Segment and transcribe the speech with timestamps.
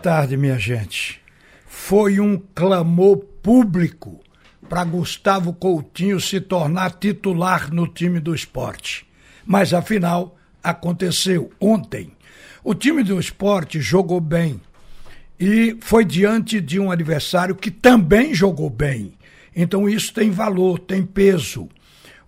[0.00, 1.20] tarde, minha gente.
[1.66, 4.20] Foi um clamor público
[4.68, 9.06] para Gustavo Coutinho se tornar titular no time do esporte.
[9.44, 12.12] Mas afinal, aconteceu ontem.
[12.64, 14.60] O time do esporte jogou bem
[15.38, 19.12] e foi diante de um adversário que também jogou bem.
[19.54, 21.68] Então isso tem valor, tem peso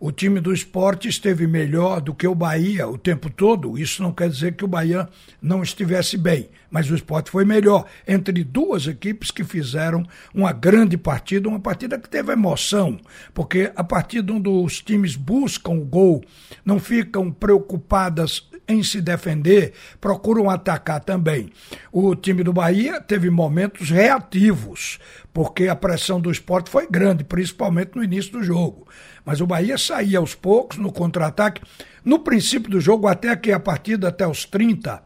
[0.05, 3.79] o time do esporte esteve melhor do que o Bahia o tempo todo.
[3.79, 5.09] Isso não quer dizer que o Bahia
[5.41, 10.05] não estivesse bem, mas o esporte foi melhor entre duas equipes que fizeram
[10.35, 12.99] uma grande partida, uma partida que teve emoção,
[13.33, 16.25] porque a partir onde os times buscam o gol,
[16.65, 18.41] não ficam preocupadas
[18.73, 21.51] em se defender, procuram atacar também.
[21.91, 24.99] O time do Bahia teve momentos reativos,
[25.33, 28.87] porque a pressão do esporte foi grande, principalmente no início do jogo.
[29.25, 31.63] Mas o Bahia saía aos poucos no contra-ataque.
[32.05, 35.03] No princípio do jogo, até que a partida até os 30,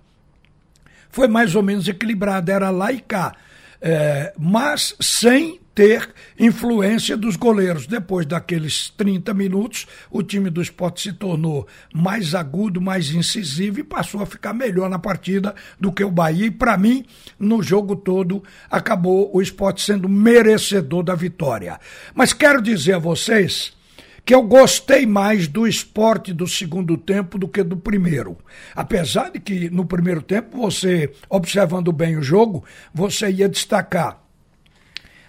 [1.11, 3.35] foi mais ou menos equilibrada, era lá e cá.
[3.81, 6.09] É, mas sem ter
[6.41, 7.87] influência dos goleiros.
[7.87, 13.85] Depois daqueles 30 minutos, o time do esporte se tornou mais agudo, mais incisivo e
[13.85, 16.47] passou a ficar melhor na partida do que o Bahia.
[16.47, 17.05] E, para mim,
[17.39, 21.79] no jogo todo, acabou o esporte sendo merecedor da vitória.
[22.15, 23.77] Mas quero dizer a vocês
[24.25, 28.39] que eu gostei mais do esporte do segundo tempo do que do primeiro.
[28.75, 34.26] Apesar de que no primeiro tempo, você, observando bem o jogo, você ia destacar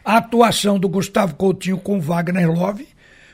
[0.07, 2.87] a atuação do Gustavo Coutinho com Wagner Love,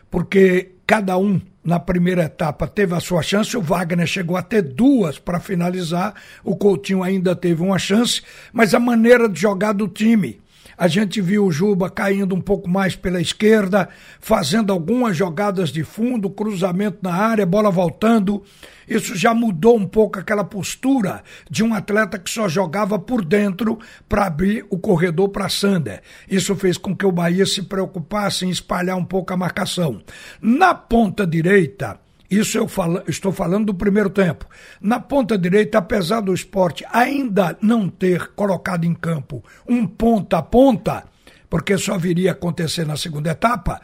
[0.10, 4.64] porque cada um na primeira etapa teve a sua chance, o Wagner chegou a ter
[4.64, 9.88] duas para finalizar, o Coutinho ainda teve uma chance, mas a maneira de jogar do
[9.88, 10.42] time,
[10.84, 13.88] a gente viu o Juba caindo um pouco mais pela esquerda,
[14.20, 18.44] fazendo algumas jogadas de fundo, cruzamento na área, bola voltando.
[18.86, 23.80] Isso já mudou um pouco aquela postura de um atleta que só jogava por dentro
[24.10, 26.02] para abrir o corredor para Sander.
[26.30, 30.02] Isso fez com que o Bahia se preocupasse em espalhar um pouco a marcação.
[30.42, 31.98] Na ponta direita,
[32.38, 34.46] isso eu falo, estou falando do primeiro tempo.
[34.82, 40.42] Na ponta direita, apesar do esporte ainda não ter colocado em campo um ponta a
[40.42, 41.04] ponta,
[41.50, 43.82] porque só viria acontecer na segunda etapa,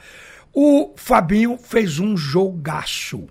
[0.53, 3.27] o Fabinho fez um jogaço.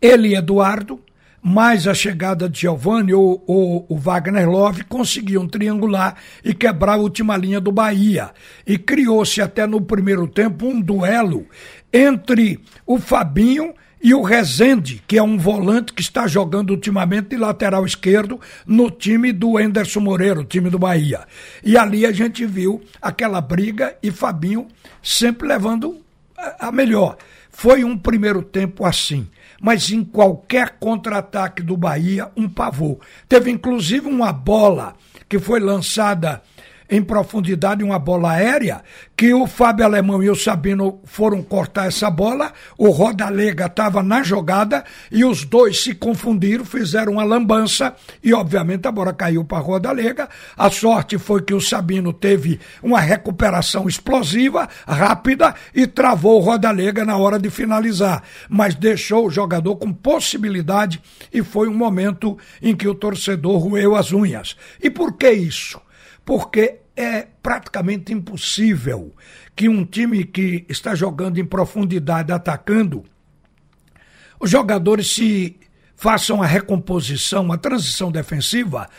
[0.00, 1.00] Ele e Eduardo,
[1.42, 6.98] mais a chegada de Giovanni ou, ou, o Wagner Love conseguiam triangular e quebrar a
[6.98, 8.30] última linha do Bahia.
[8.66, 11.46] E criou-se até no primeiro tempo um duelo
[11.92, 17.36] entre o Fabinho e o Rezende, que é um volante que está jogando ultimamente de
[17.36, 21.26] lateral esquerdo no time do Enderson Moreira, o time do Bahia.
[21.64, 24.68] E ali a gente viu aquela briga e Fabinho
[25.02, 26.00] sempre levando
[26.58, 27.16] a melhor.
[27.50, 29.26] Foi um primeiro tempo assim,
[29.60, 33.00] mas em qualquer contra-ataque do Bahia, um pavor.
[33.28, 34.94] Teve inclusive uma bola
[35.28, 36.40] que foi lançada
[36.90, 38.82] em profundidade uma bola aérea,
[39.16, 44.22] que o Fábio Alemão e o Sabino foram cortar essa bola, o Rodalega estava na
[44.22, 49.58] jogada e os dois se confundiram, fizeram uma lambança e obviamente a bola caiu para
[49.58, 50.28] Rodalega.
[50.56, 57.04] A sorte foi que o Sabino teve uma recuperação explosiva, rápida e travou o Rodalega
[57.04, 62.74] na hora de finalizar, mas deixou o jogador com possibilidade e foi um momento em
[62.74, 64.56] que o torcedor roeu as unhas.
[64.82, 65.80] E por que isso?
[66.28, 69.14] Porque é praticamente impossível
[69.56, 73.02] que um time que está jogando em profundidade, atacando,
[74.38, 75.58] os jogadores se
[75.96, 78.90] façam a recomposição, a transição defensiva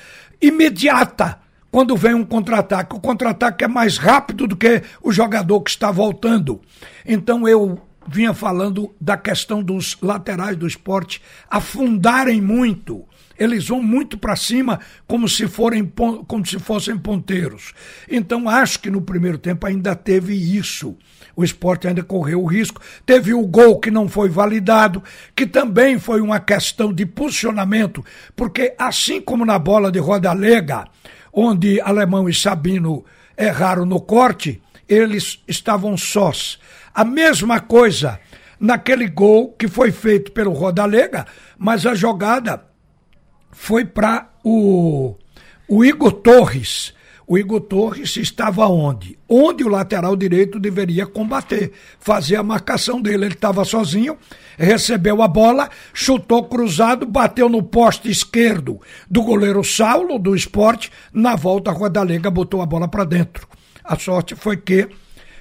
[0.41, 1.37] imediata
[1.69, 2.95] quando vem um contra-ataque.
[2.95, 6.59] O contra-ataque é mais rápido do que o jogador que está voltando.
[7.05, 13.05] Então eu vinha falando da questão dos laterais do esporte afundarem muito
[13.39, 15.85] eles vão muito para cima como se, forem,
[16.27, 17.73] como se fossem ponteiros.
[18.09, 20.97] Então acho que no primeiro tempo ainda teve isso.
[21.35, 22.81] O esporte ainda correu o risco.
[23.05, 25.01] Teve o gol que não foi validado,
[25.33, 28.03] que também foi uma questão de posicionamento,
[28.35, 30.85] porque assim como na bola de roda lega,
[31.31, 33.05] onde Alemão e Sabino
[33.37, 36.59] erraram no corte, eles estavam sós.
[36.93, 38.19] A mesma coisa
[38.59, 41.25] naquele gol que foi feito pelo Rodalega,
[41.57, 42.68] mas a jogada
[43.51, 45.15] foi para o,
[45.67, 46.93] o Igor Torres.
[47.27, 49.19] O Igor Torres estava onde?
[49.27, 53.25] Onde o lateral direito deveria combater, fazer a marcação dele.
[53.25, 54.17] Ele estava sozinho,
[54.57, 60.91] recebeu a bola, chutou cruzado, bateu no poste esquerdo do goleiro Saulo, do esporte.
[61.13, 63.47] Na volta, a Rodalega botou a bola para dentro.
[63.83, 64.89] A sorte foi que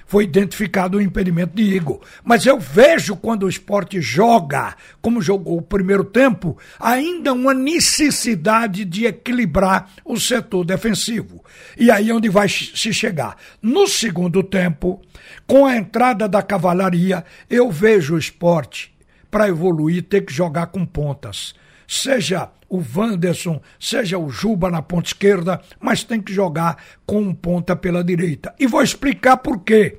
[0.09, 2.01] foi identificado o impedimento de Igor.
[2.23, 8.85] Mas eu vejo quando o esporte joga, como jogou o primeiro tempo, ainda uma necessidade
[8.85, 11.45] de equilibrar o setor defensivo.
[11.77, 13.37] E aí é onde vai se chegar.
[13.61, 14.99] No segundo tempo,
[15.45, 18.91] com a entrada da cavalaria, eu vejo o esporte,
[19.29, 21.53] para evoluir, ter que jogar com pontas.
[21.91, 27.33] Seja o Wanderson, seja o Juba na ponta esquerda, mas tem que jogar com um
[27.33, 28.53] ponta pela direita.
[28.59, 29.97] E vou explicar por quê.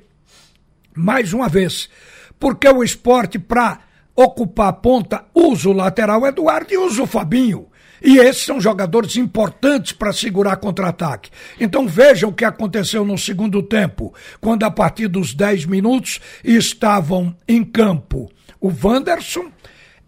[0.95, 1.89] Mais uma vez,
[2.39, 3.79] porque o esporte, para
[4.15, 7.67] ocupar a ponta, usa o lateral Eduardo e usa o Fabinho.
[8.01, 11.29] E esses são jogadores importantes para segurar contra-ataque.
[11.59, 17.35] Então vejam o que aconteceu no segundo tempo, quando a partir dos 10 minutos estavam
[17.45, 19.51] em campo o Wanderson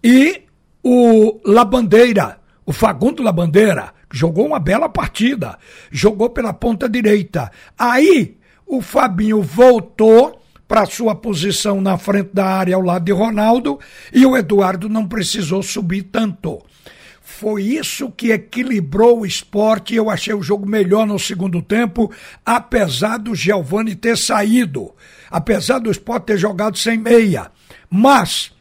[0.01, 0.43] e
[0.83, 5.57] o Labandeira o Fagundo Labandeira jogou uma bela partida,
[5.91, 7.51] jogou pela ponta direita.
[7.77, 13.79] Aí o Fabinho voltou para sua posição na frente da área ao lado de Ronaldo
[14.13, 16.63] e o Eduardo não precisou subir tanto.
[17.21, 19.95] Foi isso que equilibrou o esporte.
[19.95, 22.11] Eu achei o jogo melhor no segundo tempo,
[22.45, 24.93] apesar do Giovani ter saído,
[25.29, 27.51] apesar do esporte ter jogado sem meia.
[27.89, 28.53] Mas,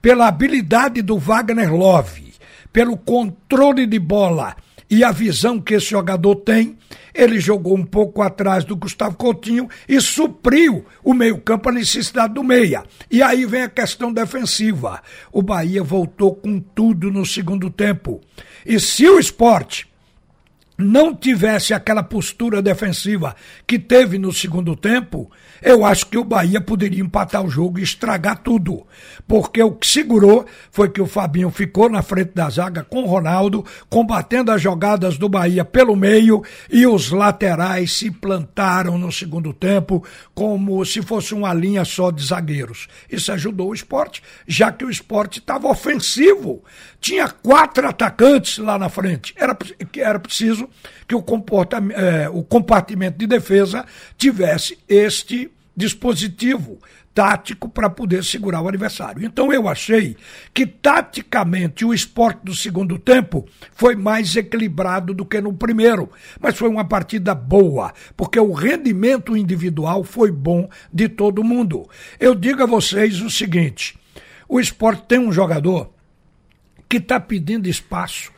[0.00, 2.34] pela habilidade do Wagner Love,
[2.72, 4.56] pelo controle de bola
[4.90, 6.78] e a visão que esse jogador tem,
[7.14, 12.44] ele jogou um pouco atrás do Gustavo Coutinho e supriu o meio-campo a necessidade do
[12.44, 12.84] meia.
[13.10, 15.02] E aí vem a questão defensiva.
[15.32, 18.20] O Bahia voltou com tudo no segundo tempo.
[18.64, 19.87] E se o esporte
[20.78, 23.34] não tivesse aquela postura defensiva
[23.66, 25.28] que teve no segundo tempo,
[25.60, 28.86] eu acho que o Bahia poderia empatar o jogo e estragar tudo.
[29.26, 33.06] Porque o que segurou foi que o Fabinho ficou na frente da zaga com o
[33.06, 39.52] Ronaldo, combatendo as jogadas do Bahia pelo meio e os laterais se plantaram no segundo
[39.52, 42.86] tempo como se fosse uma linha só de zagueiros.
[43.10, 46.62] Isso ajudou o esporte, já que o esporte estava ofensivo.
[47.00, 49.34] Tinha quatro atacantes lá na frente.
[49.36, 49.56] Era,
[49.96, 50.68] era preciso
[51.06, 51.24] que o,
[51.94, 53.84] é, o compartimento de defesa
[54.16, 56.78] tivesse este dispositivo
[57.18, 59.24] tático para poder segurar o adversário.
[59.24, 60.16] Então eu achei
[60.54, 66.08] que taticamente o esporte do segundo tempo foi mais equilibrado do que no primeiro,
[66.38, 71.88] mas foi uma partida boa, porque o rendimento individual foi bom de todo mundo.
[72.20, 73.98] Eu digo a vocês o seguinte:
[74.48, 75.92] o esporte tem um jogador
[76.88, 78.32] que está pedindo espaço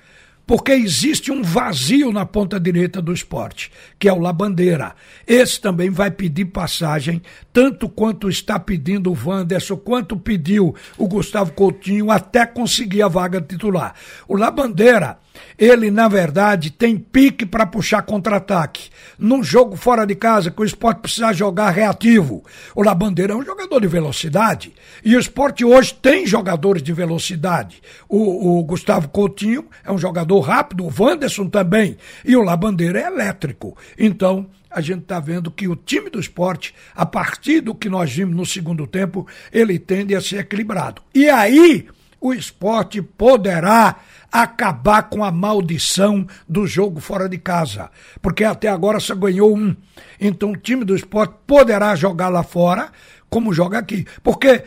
[0.50, 3.70] porque existe um vazio na ponta direita do esporte,
[4.00, 4.96] que é o Labandeira.
[5.24, 11.52] Esse também vai pedir passagem, tanto quanto está pedindo o Wanderson, quanto pediu o Gustavo
[11.52, 13.94] Coutinho, até conseguir a vaga titular.
[14.26, 15.18] O Labandeira
[15.58, 18.90] ele, na verdade, tem pique para puxar contra-ataque.
[19.18, 22.44] Num jogo fora de casa, que o esporte precisa jogar reativo.
[22.74, 24.72] O Labandeira é um jogador de velocidade.
[25.04, 27.82] E o esporte hoje tem jogadores de velocidade.
[28.08, 31.96] O, o Gustavo Coutinho é um jogador rápido, o Wanderson também.
[32.24, 33.76] E o Labandeira é elétrico.
[33.98, 38.12] Então, a gente está vendo que o time do esporte, a partir do que nós
[38.12, 41.02] vimos no segundo tempo, ele tende a ser equilibrado.
[41.12, 41.88] E aí,
[42.20, 43.96] o esporte poderá
[44.30, 47.90] acabar com a maldição do jogo fora de casa.
[48.20, 49.74] Porque até agora só ganhou um.
[50.20, 52.90] Então o time do esporte poderá jogar lá fora,
[53.28, 54.06] como joga aqui.
[54.22, 54.64] Porque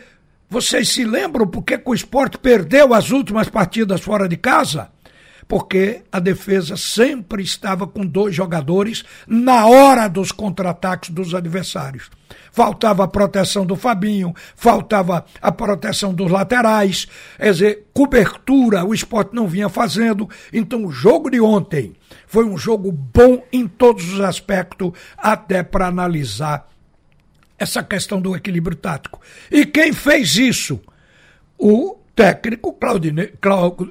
[0.50, 4.93] vocês se lembram por que o esporte perdeu as últimas partidas fora de casa?
[5.46, 12.10] Porque a defesa sempre estava com dois jogadores na hora dos contra-ataques dos adversários.
[12.50, 19.34] Faltava a proteção do Fabinho, faltava a proteção dos laterais, quer dizer, cobertura o esporte
[19.34, 20.28] não vinha fazendo.
[20.52, 21.94] Então, o jogo de ontem
[22.26, 26.68] foi um jogo bom em todos os aspectos, até para analisar
[27.58, 29.20] essa questão do equilíbrio tático.
[29.50, 30.80] E quem fez isso?
[31.58, 33.32] O técnico Claudinei,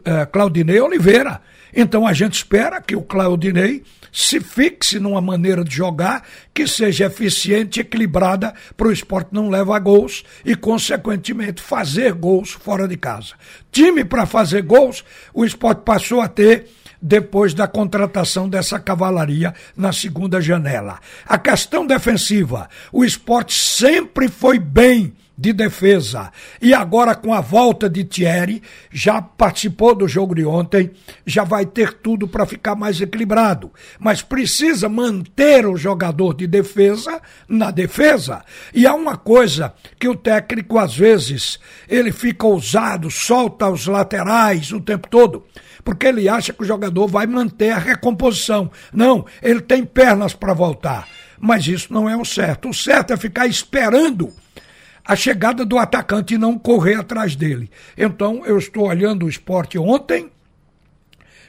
[0.06, 1.42] eh, Claudinei Oliveira.
[1.76, 7.08] Então a gente espera que o Claudinei se fixe numa maneira de jogar que seja
[7.08, 13.34] eficiente equilibrada para o esporte não levar gols e, consequentemente, fazer gols fora de casa.
[13.72, 15.04] Time para fazer gols,
[15.34, 16.68] o esporte passou a ter
[17.02, 21.00] depois da contratação dessa cavalaria na segunda janela.
[21.26, 26.32] A questão defensiva, o esporte sempre foi bem de defesa.
[26.62, 28.62] E agora, com a volta de Thierry,
[28.92, 30.92] já participou do jogo de ontem,
[31.26, 33.72] já vai ter tudo para ficar mais equilibrado.
[34.00, 38.44] Mas precisa manter o jogador de defesa na defesa.
[38.74, 41.60] E há uma coisa que o técnico, às vezes,
[41.90, 45.46] ele fica ousado, solta os laterais o tempo todo.
[45.84, 48.72] porque ele acha que o jogador vai manter a recomposição.
[48.94, 51.08] Não, ele tem pernas para voltar.
[51.40, 52.70] Mas isso não é o certo.
[52.70, 54.32] O certo é ficar esperando
[55.06, 57.70] a chegada do atacante e não correr atrás dele.
[57.98, 60.32] Então, eu estou olhando o esporte ontem,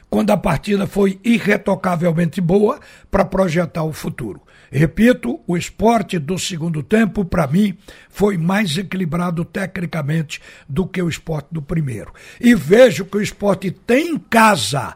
[0.09, 4.41] quando a partida foi irretocavelmente boa, para projetar o futuro.
[4.71, 7.77] Repito, o esporte do segundo tempo, para mim,
[8.09, 12.11] foi mais equilibrado tecnicamente do que o esporte do primeiro.
[12.41, 14.95] E vejo que o esporte tem em casa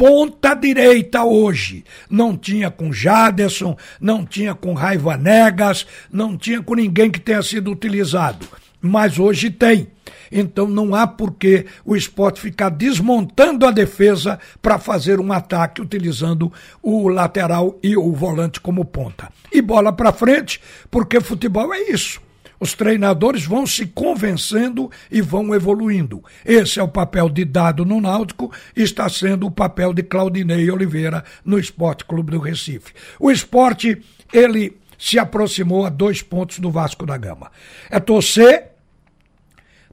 [0.00, 1.84] ponta direita hoje.
[2.08, 7.42] Não tinha com Jaderson, não tinha com Raiva Negas, não tinha com ninguém que tenha
[7.42, 8.46] sido utilizado.
[8.80, 9.88] Mas hoje tem.
[10.32, 15.82] Então não há por que o esporte ficar desmontando a defesa para fazer um ataque
[15.82, 16.50] utilizando
[16.82, 19.28] o lateral e o volante como ponta.
[19.52, 22.22] E bola para frente, porque futebol é isso.
[22.60, 26.22] Os treinadores vão se convencendo e vão evoluindo.
[26.44, 31.24] Esse é o papel de Dado no Náutico está sendo o papel de Claudinei Oliveira
[31.42, 32.92] no Esporte Clube do Recife.
[33.18, 37.50] O esporte, ele se aproximou a dois pontos do Vasco da Gama.
[37.88, 38.72] É torcer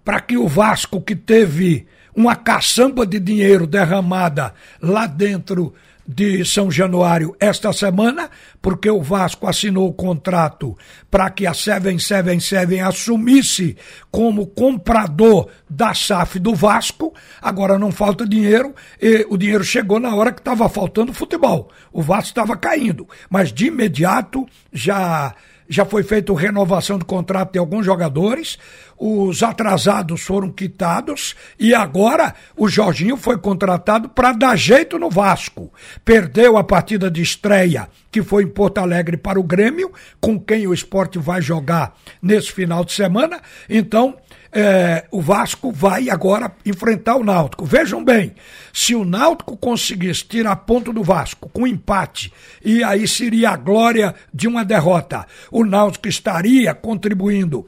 [0.04, 5.74] para que o Vasco, que teve uma caçamba de dinheiro derramada lá dentro
[6.08, 8.30] de São Januário esta semana,
[8.62, 10.78] porque o Vasco assinou o contrato
[11.12, 13.76] para que a 777 assumisse
[14.10, 17.14] como comprador da SAF do Vasco.
[17.42, 21.70] Agora não falta dinheiro, e o dinheiro chegou na hora que estava faltando futebol.
[21.92, 25.36] O Vasco estava caindo, mas de imediato já
[25.70, 28.58] já foi feita renovação do contrato de alguns jogadores,
[28.98, 35.72] os atrasados foram quitados e agora o Jorginho foi contratado para dar jeito no Vasco.
[36.04, 40.66] Perdeu a partida de estreia, que foi em Porto Alegre para o Grêmio, com quem
[40.68, 43.40] o esporte vai jogar nesse final de semana.
[43.70, 44.16] Então,
[44.60, 47.64] é, o Vasco vai agora enfrentar o Náutico.
[47.64, 48.34] Vejam bem,
[48.74, 52.34] se o Náutico conseguisse tirar ponto do Vasco com empate,
[52.66, 57.68] e aí seria a glória de uma derrota, o Náutico estaria contribuindo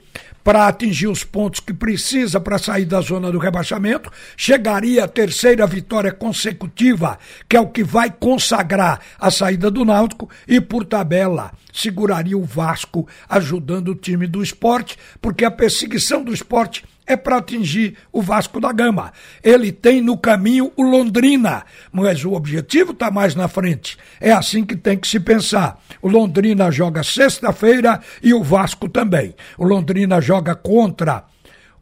[0.50, 5.68] para atingir os pontos que precisa para sair da zona do rebaixamento, chegaria a terceira
[5.68, 11.51] vitória consecutiva, que é o que vai consagrar a saída do Náutico, e por tabela
[11.72, 17.38] seguraria o Vasco, ajudando o time do esporte, porque a perseguição do esporte é para
[17.38, 19.12] atingir o Vasco da Gama.
[19.44, 23.98] Ele tem no caminho o Londrina, mas o objetivo está mais na frente.
[24.22, 25.82] É assim que tem que se pensar.
[26.04, 29.34] O Londrina joga sexta-feira e o Vasco também.
[29.58, 31.25] O Londrina joga contra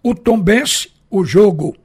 [0.02, 1.76] o Tombense, o jogo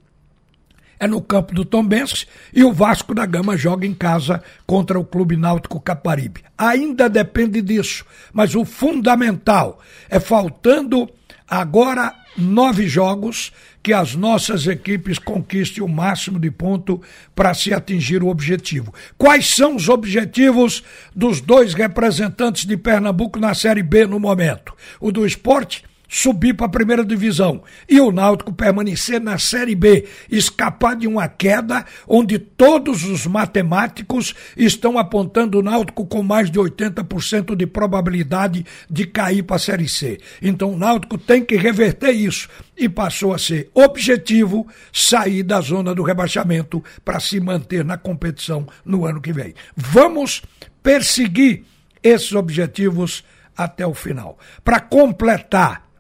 [1.01, 5.05] é no campo do Tombense e o Vasco da Gama joga em casa contra o
[5.05, 6.45] Clube Náutico Caparibe.
[6.57, 11.11] Ainda depende disso, mas o fundamental é faltando
[11.53, 17.03] agora nove jogos que as nossas equipes conquistem o máximo de ponto
[17.35, 18.95] para se atingir o objetivo.
[19.19, 20.83] Quais são os objetivos
[21.15, 24.73] dos dois representantes de Pernambuco na Série B no momento?
[24.99, 30.07] O do esporte subir para a primeira divisão e o Náutico permanecer na Série B,
[30.31, 36.59] escapar de uma queda onde todos os matemáticos estão apontando o Náutico com mais de
[36.59, 40.21] 80% de probabilidade de cair para a Série C.
[40.43, 45.95] Então o Náutico tem que reverter isso e passou a ser objetivo sair da zona
[45.95, 49.55] do rebaixamento para se manter na competição no ano que vem.
[49.75, 50.43] Vamos
[50.83, 51.65] perseguir
[52.03, 53.25] esses objetivos
[53.57, 54.39] até o final.
[54.63, 55.92] Para completar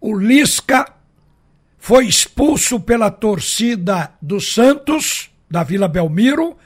[0.00, 0.86] o Lisca
[1.78, 6.56] foi expulso pela torcida do Santos, da Vila Belmiro,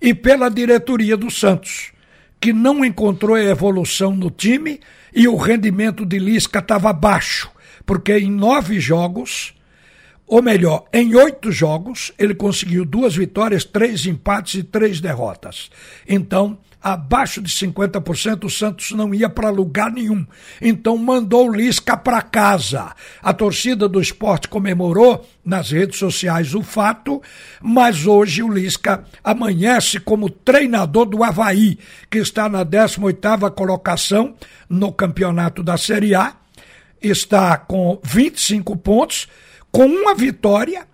[0.00, 1.92] e pela diretoria do Santos,
[2.40, 4.80] que não encontrou evolução no time
[5.14, 7.50] e o rendimento de Lisca estava baixo,
[7.86, 9.54] porque em nove jogos,
[10.26, 15.70] ou melhor, em oito jogos, ele conseguiu duas vitórias, três empates e três derrotas.
[16.08, 20.26] Então, abaixo de 50%, o Santos não ia para lugar nenhum.
[20.60, 22.92] Então mandou o Lisca para casa.
[23.22, 27.22] A torcida do esporte comemorou nas redes sociais o fato,
[27.60, 31.78] mas hoje o Lisca amanhece como treinador do Havaí,
[32.10, 34.34] que está na 18ª colocação
[34.68, 36.34] no campeonato da Série A,
[37.00, 39.28] está com 25 pontos,
[39.70, 40.86] com uma vitória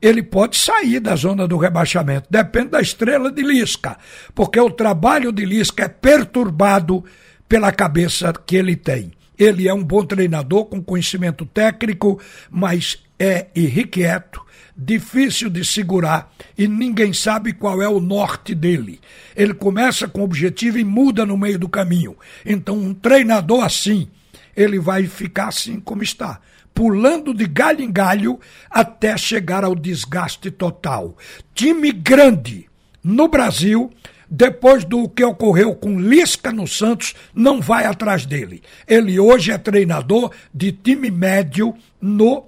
[0.00, 2.28] ele pode sair da zona do rebaixamento.
[2.30, 3.96] Depende da estrela de Lisca,
[4.34, 7.04] porque o trabalho de Lisca é perturbado
[7.48, 9.12] pela cabeça que ele tem.
[9.36, 14.44] Ele é um bom treinador com conhecimento técnico, mas é irrequieto,
[14.76, 19.00] difícil de segurar e ninguém sabe qual é o norte dele.
[19.36, 22.16] Ele começa com objetivo e muda no meio do caminho.
[22.44, 24.08] Então, um treinador assim,
[24.56, 26.40] ele vai ficar assim como está
[26.78, 28.38] pulando de galho em galho
[28.70, 31.16] até chegar ao desgaste total.
[31.52, 32.68] Time grande
[33.02, 33.90] no Brasil
[34.30, 38.62] depois do que ocorreu com Lisca no Santos, não vai atrás dele.
[38.86, 42.46] Ele hoje é treinador de time médio no,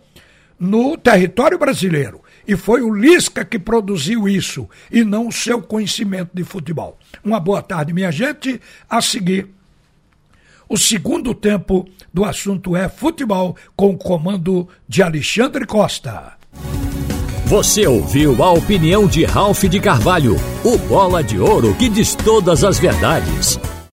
[0.56, 2.20] no território brasileiro.
[2.46, 7.00] E foi o Lisca que produziu isso, e não o seu conhecimento de futebol.
[7.24, 8.60] Uma boa tarde, minha gente.
[8.88, 9.48] A seguir,
[10.70, 11.84] o segundo tempo
[12.14, 16.34] do assunto é futebol, com o comando de Alexandre Costa.
[17.46, 22.62] Você ouviu a opinião de Ralph de Carvalho, o bola de ouro que diz todas
[22.62, 23.58] as verdades.